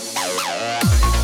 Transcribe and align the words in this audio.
Música 0.00 1.19